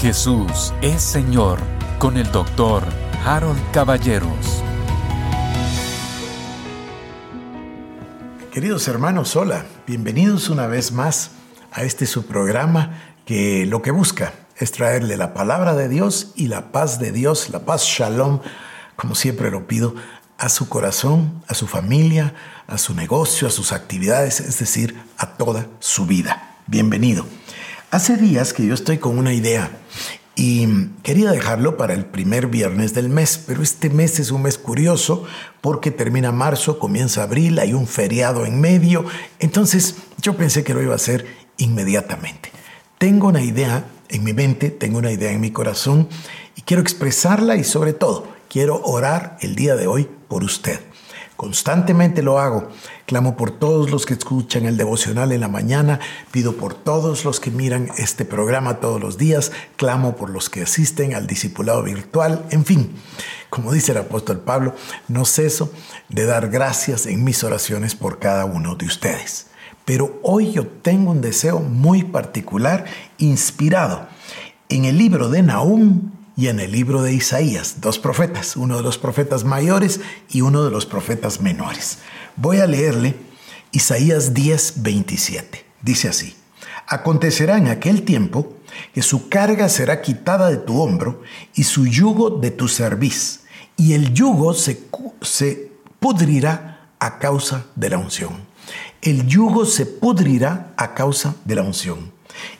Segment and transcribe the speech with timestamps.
[0.00, 1.58] Jesús es Señor
[1.98, 2.82] con el doctor
[3.22, 4.62] Harold Caballeros.
[8.50, 11.32] Queridos hermanos, hola, bienvenidos una vez más
[11.70, 16.46] a este su programa que lo que busca es traerle la palabra de Dios y
[16.46, 18.40] la paz de Dios, la paz shalom,
[18.96, 19.94] como siempre lo pido,
[20.38, 22.32] a su corazón, a su familia,
[22.68, 26.56] a su negocio, a sus actividades, es decir, a toda su vida.
[26.66, 27.26] Bienvenido.
[27.92, 29.68] Hace días que yo estoy con una idea
[30.36, 30.64] y
[31.02, 35.24] quería dejarlo para el primer viernes del mes, pero este mes es un mes curioso
[35.60, 39.06] porque termina marzo, comienza abril, hay un feriado en medio,
[39.40, 41.26] entonces yo pensé que lo iba a hacer
[41.56, 42.52] inmediatamente.
[42.98, 46.08] Tengo una idea en mi mente, tengo una idea en mi corazón
[46.54, 50.78] y quiero expresarla y sobre todo quiero orar el día de hoy por usted.
[51.40, 52.68] Constantemente lo hago.
[53.06, 55.98] Clamo por todos los que escuchan el devocional en la mañana,
[56.30, 60.64] pido por todos los que miran este programa todos los días, clamo por los que
[60.64, 62.94] asisten al discipulado virtual, en fin,
[63.48, 64.74] como dice el apóstol Pablo,
[65.08, 65.72] no ceso
[66.10, 69.46] de dar gracias en mis oraciones por cada uno de ustedes.
[69.86, 72.84] Pero hoy yo tengo un deseo muy particular,
[73.16, 74.08] inspirado
[74.68, 78.82] en el libro de Nahum y en el libro de Isaías, dos profetas, uno de
[78.82, 81.98] los profetas mayores y uno de los profetas menores.
[82.36, 83.14] Voy a leerle
[83.72, 85.66] Isaías 10, 27.
[85.82, 86.34] Dice así,
[86.86, 88.54] acontecerá en aquel tiempo
[88.94, 91.20] que su carga será quitada de tu hombro
[91.54, 93.40] y su yugo de tu cerviz,
[93.76, 94.86] y el yugo se,
[95.20, 98.32] se pudrirá a causa de la unción.
[99.02, 102.12] El yugo se pudrirá a causa de la unción.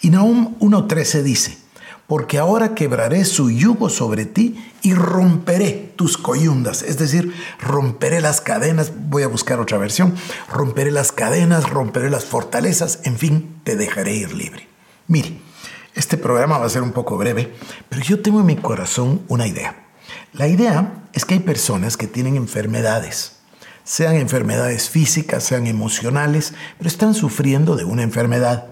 [0.00, 1.65] Y Nahum 1.13 dice,
[2.06, 8.40] porque ahora quebraré su yugo sobre ti y romperé tus coyundas, es decir, romperé las
[8.40, 10.14] cadenas, voy a buscar otra versión,
[10.50, 14.68] romperé las cadenas, romperé las fortalezas, en fin, te dejaré ir libre.
[15.08, 15.38] Mire,
[15.94, 17.54] este programa va a ser un poco breve,
[17.88, 19.86] pero yo tengo en mi corazón una idea.
[20.32, 23.38] La idea es que hay personas que tienen enfermedades,
[23.82, 28.66] sean enfermedades físicas, sean emocionales, pero están sufriendo de una enfermedad.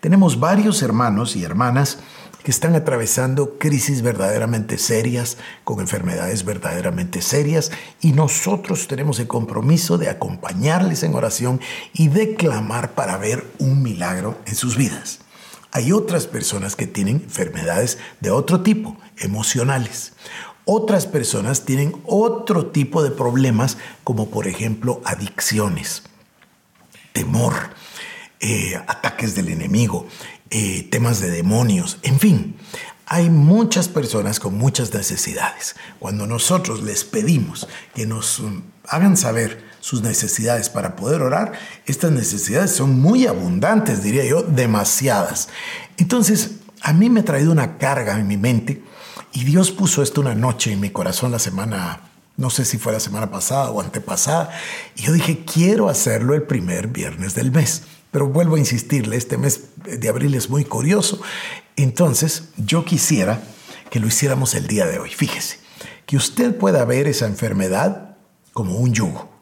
[0.00, 1.98] Tenemos varios hermanos y hermanas
[2.44, 7.72] que están atravesando crisis verdaderamente serias, con enfermedades verdaderamente serias,
[8.02, 11.58] y nosotros tenemos el compromiso de acompañarles en oración
[11.94, 15.20] y de clamar para ver un milagro en sus vidas.
[15.72, 20.12] Hay otras personas que tienen enfermedades de otro tipo, emocionales.
[20.66, 26.02] Otras personas tienen otro tipo de problemas, como por ejemplo adicciones,
[27.14, 27.54] temor,
[28.46, 30.06] eh, ataques del enemigo,
[30.50, 32.56] eh, temas de demonios, en fin.
[33.06, 35.76] Hay muchas personas con muchas necesidades.
[35.98, 41.52] Cuando nosotros les pedimos que nos um, hagan saber sus necesidades para poder orar,
[41.86, 45.48] estas necesidades son muy abundantes, diría yo, demasiadas.
[45.96, 48.82] Entonces, a mí me ha traído una carga en mi mente
[49.32, 52.92] y Dios puso esto una noche en mi corazón la semana, no sé si fue
[52.92, 54.50] la semana pasada o antepasada,
[54.96, 57.84] y yo dije, quiero hacerlo el primer viernes del mes.
[58.14, 61.20] Pero vuelvo a insistirle, este mes de abril es muy curioso.
[61.74, 63.42] Entonces, yo quisiera
[63.90, 65.10] que lo hiciéramos el día de hoy.
[65.10, 65.58] Fíjese,
[66.06, 68.16] que usted pueda ver esa enfermedad
[68.52, 69.32] como un yugo,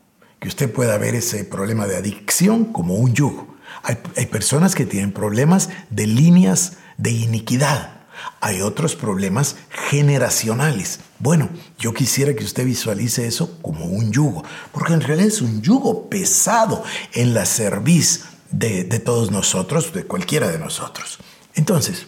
[0.41, 3.59] que usted pueda ver ese problema de adicción como un yugo.
[3.82, 8.06] Hay, hay personas que tienen problemas de líneas de iniquidad.
[8.41, 9.56] Hay otros problemas
[9.91, 11.00] generacionales.
[11.19, 15.61] Bueno, yo quisiera que usted visualice eso como un yugo, porque en realidad es un
[15.61, 16.82] yugo pesado
[17.12, 21.18] en la cerviz de, todos nosotros, de cualquiera de nosotros.
[21.54, 22.06] Entonces,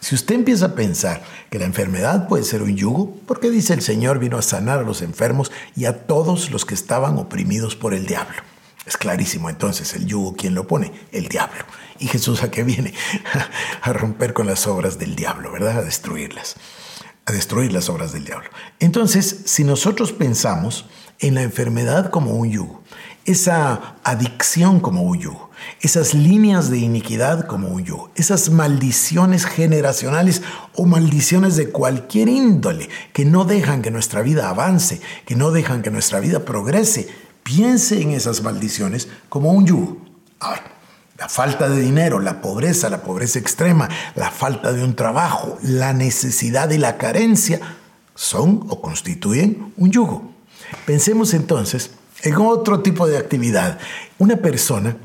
[0.00, 3.82] si usted empieza a pensar que la enfermedad puede ser un yugo, porque dice el
[3.82, 7.94] Señor vino a sanar a los enfermos y a todos los que estaban oprimidos por
[7.94, 8.36] el diablo.
[8.86, 10.92] Es clarísimo entonces el yugo, ¿quién lo pone?
[11.10, 11.64] El diablo.
[11.98, 12.94] ¿Y Jesús a qué viene?
[13.82, 15.78] a romper con las obras del diablo, ¿verdad?
[15.78, 16.54] A destruirlas.
[17.24, 18.48] A destruir las obras del diablo.
[18.78, 20.86] Entonces, si nosotros pensamos
[21.18, 22.84] en la enfermedad como un yugo,
[23.24, 25.45] esa adicción como un yugo,
[25.80, 30.42] esas líneas de iniquidad como yo, esas maldiciones generacionales
[30.74, 35.82] o maldiciones de cualquier índole que no dejan que nuestra vida avance, que no dejan
[35.82, 37.08] que nuestra vida progrese.
[37.42, 39.98] Piense en esas maldiciones como un yugo.
[41.18, 45.92] la falta de dinero, la pobreza, la pobreza extrema, la falta de un trabajo, la
[45.92, 47.60] necesidad y la carencia
[48.14, 50.30] son o constituyen un yugo.
[50.84, 51.90] Pensemos entonces
[52.22, 53.78] en otro tipo de actividad.
[54.18, 54.96] Una persona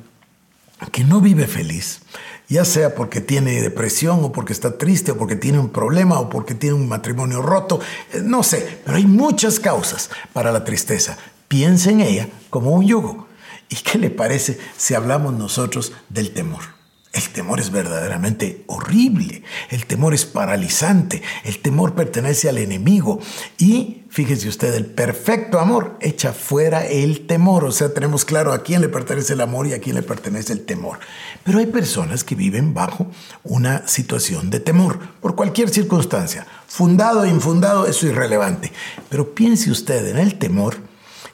[0.88, 2.02] que no vive feliz,
[2.50, 6.30] ya sea porque tiene depresión o porque está triste o porque tiene un problema o
[6.30, 7.80] porque tiene un matrimonio roto,
[8.14, 11.18] eh, no sé, pero hay muchas causas para la tristeza.
[11.48, 13.28] Piense en ella como un yugo.
[13.70, 16.81] ¿Y qué le parece si hablamos nosotros del temor?
[17.14, 23.20] El temor es verdaderamente horrible, el temor es paralizante, el temor pertenece al enemigo
[23.58, 28.64] y fíjese usted, el perfecto amor echa fuera el temor, o sea, tenemos claro a
[28.64, 31.00] quién le pertenece el amor y a quién le pertenece el temor.
[31.44, 33.08] Pero hay personas que viven bajo
[33.44, 38.72] una situación de temor, por cualquier circunstancia, fundado o infundado, eso es irrelevante.
[39.10, 40.78] Pero piense usted en el temor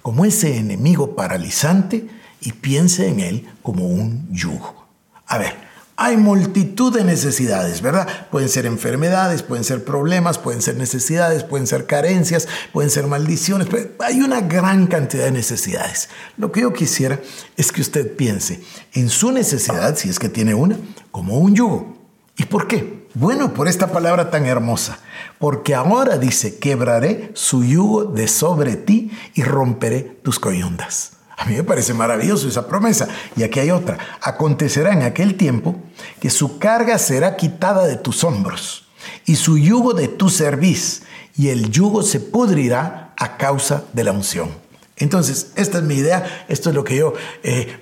[0.01, 2.07] como ese enemigo paralizante
[2.41, 4.87] y piense en él como un yugo.
[5.27, 5.66] A ver,
[5.99, 8.07] hay multitud de necesidades, ¿verdad?
[8.29, 13.67] Pueden ser enfermedades, pueden ser problemas, pueden ser necesidades, pueden ser carencias, pueden ser maldiciones.
[13.99, 16.09] Hay una gran cantidad de necesidades.
[16.37, 17.19] Lo que yo quisiera
[17.57, 18.61] es que usted piense
[18.93, 20.77] en su necesidad, si es que tiene una,
[21.09, 21.97] como un yugo.
[22.37, 23.07] ¿Y por qué?
[23.15, 24.99] Bueno, por esta palabra tan hermosa.
[25.39, 31.16] Porque ahora dice, quebraré su yugo de sobre ti y romperé tus coyundas.
[31.37, 33.07] A mí me parece maravilloso esa promesa.
[33.35, 33.97] Y aquí hay otra.
[34.21, 35.75] Acontecerá en aquel tiempo
[36.19, 38.87] que su carga será quitada de tus hombros
[39.25, 41.03] y su yugo de tu cerviz,
[41.37, 44.49] y el yugo se pudrirá a causa de la unción.
[44.95, 47.13] Entonces, esta es mi idea, esto es lo que yo,
[47.43, 47.77] eh,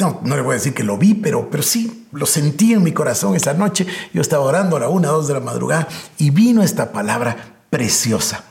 [0.00, 2.82] no, no le voy a decir que lo vi, pero, pero sí, lo sentí en
[2.82, 3.86] mi corazón esa noche.
[4.12, 7.36] Yo estaba orando a la una, dos de la madrugada y vino esta palabra
[7.70, 8.44] preciosa.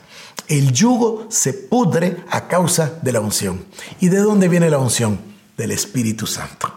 [0.48, 3.64] El yugo se pudre a causa de la unción.
[4.00, 5.18] ¿Y de dónde viene la unción?
[5.56, 6.74] Del Espíritu Santo.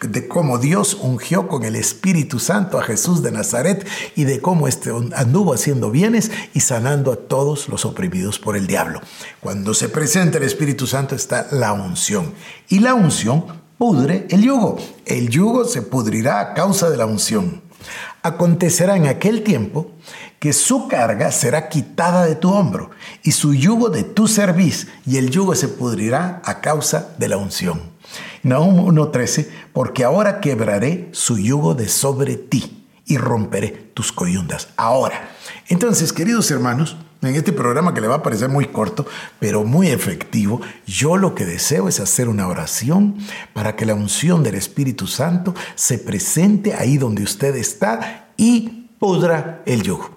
[0.00, 3.86] De cómo Dios ungió con el Espíritu Santo a Jesús de Nazaret
[4.16, 8.66] y de cómo este anduvo haciendo bienes y sanando a todos los oprimidos por el
[8.66, 9.00] diablo.
[9.40, 12.32] Cuando se presenta el Espíritu Santo está la unción.
[12.68, 13.44] Y la unción
[13.78, 14.78] pudre el yugo.
[15.04, 17.62] El yugo se pudrirá a causa de la unción.
[18.22, 19.92] Acontecerá en aquel tiempo
[20.44, 22.90] que su carga será quitada de tu hombro
[23.22, 27.38] y su yugo de tu cerviz, y el yugo se pudrirá a causa de la
[27.38, 27.80] unción.
[28.42, 34.68] Nahum 1.13, porque ahora quebraré su yugo de sobre ti y romperé tus coyundas.
[34.76, 35.30] Ahora.
[35.68, 39.06] Entonces, queridos hermanos, en este programa que le va a parecer muy corto,
[39.40, 43.16] pero muy efectivo, yo lo que deseo es hacer una oración
[43.54, 49.62] para que la unción del Espíritu Santo se presente ahí donde usted está y pudra
[49.64, 50.13] el yugo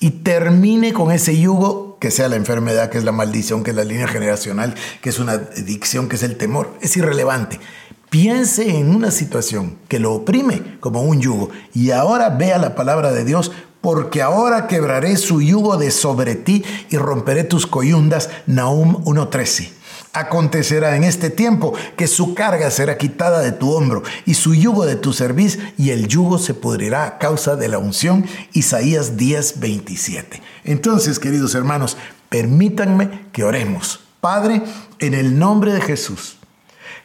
[0.00, 3.76] y termine con ese yugo, que sea la enfermedad, que es la maldición, que es
[3.76, 7.60] la línea generacional, que es una adicción, que es el temor, es irrelevante.
[8.08, 13.12] Piense en una situación que lo oprime como un yugo y ahora vea la palabra
[13.12, 18.30] de Dios porque ahora quebraré su yugo de sobre ti y romperé tus coyundas.
[18.46, 19.79] Nahum 1.13.
[20.12, 24.84] Acontecerá en este tiempo que su carga será quitada de tu hombro y su yugo
[24.84, 28.26] de tu cerviz y el yugo se pudrirá a causa de la unción.
[28.52, 30.42] Isaías 10:27.
[30.64, 31.96] Entonces, queridos hermanos,
[32.28, 34.00] permítanme que oremos.
[34.20, 34.62] Padre,
[34.98, 36.38] en el nombre de Jesús,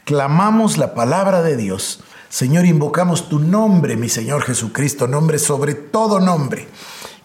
[0.04, 2.04] clamamos la palabra de Dios.
[2.30, 6.68] Señor, invocamos tu nombre, mi Señor Jesucristo, nombre sobre todo nombre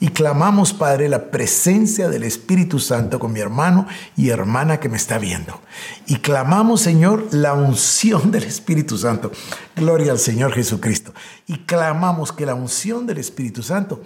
[0.00, 3.86] y clamamos, Padre, la presencia del Espíritu Santo con mi hermano
[4.16, 5.60] y hermana que me está viendo.
[6.06, 9.30] Y clamamos, Señor, la unción del Espíritu Santo.
[9.76, 11.12] Gloria al Señor Jesucristo.
[11.46, 14.02] Y clamamos que la unción del Espíritu Santo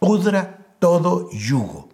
[0.00, 1.88] pudra todo yugo.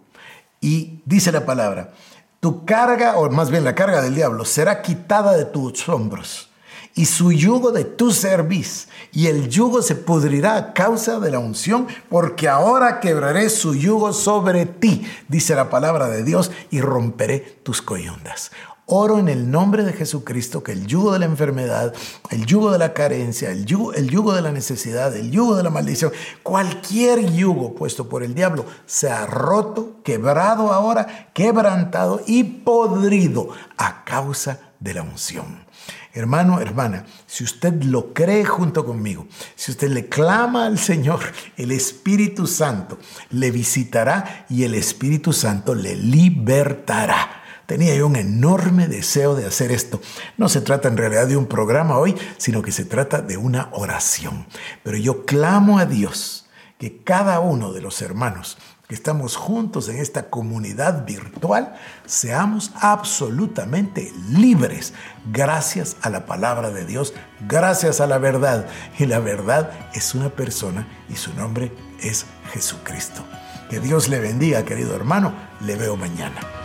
[0.59, 1.93] Y dice la palabra,
[2.39, 6.49] tu carga, o más bien la carga del diablo, será quitada de tus hombros
[6.95, 11.39] y su yugo de tu cerviz, y el yugo se pudrirá a causa de la
[11.39, 17.39] unción, porque ahora quebraré su yugo sobre ti, dice la palabra de Dios, y romperé
[17.63, 18.51] tus coyundas.
[18.87, 21.91] Oro en el nombre de Jesucristo que el yugo de la enfermedad,
[22.29, 25.63] el yugo de la carencia, el yugo, el yugo de la necesidad, el yugo de
[25.63, 26.11] la maldición,
[26.43, 34.59] cualquier yugo puesto por el diablo sea roto, quebrado ahora, quebrantado y podrido a causa
[34.79, 35.65] de la unción.
[36.13, 41.21] Hermano, hermana, si usted lo cree junto conmigo, si usted le clama al Señor,
[41.57, 42.99] el Espíritu Santo
[43.31, 47.41] le visitará y el Espíritu Santo le libertará.
[47.65, 50.01] Tenía yo un enorme deseo de hacer esto.
[50.37, 53.69] No se trata en realidad de un programa hoy, sino que se trata de una
[53.71, 54.45] oración.
[54.83, 58.57] Pero yo clamo a Dios que cada uno de los hermanos
[58.87, 64.93] que estamos juntos en esta comunidad virtual, seamos absolutamente libres
[65.31, 67.13] gracias a la palabra de Dios,
[67.47, 68.67] gracias a la verdad.
[68.99, 73.23] Y la verdad es una persona y su nombre es Jesucristo.
[73.69, 75.33] Que Dios le bendiga, querido hermano.
[75.61, 76.64] Le veo mañana.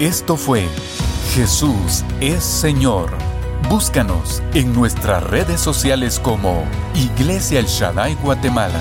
[0.00, 0.68] Esto fue
[1.34, 3.10] Jesús es Señor.
[3.68, 6.64] Búscanos en nuestras redes sociales como
[6.94, 8.80] Iglesia El Shaddai Guatemala.